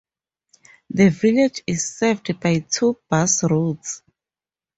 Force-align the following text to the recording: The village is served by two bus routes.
The 0.89 1.09
village 1.09 1.61
is 1.67 1.87
served 1.95 2.39
by 2.39 2.57
two 2.61 2.97
bus 3.07 3.43
routes. 3.43 4.01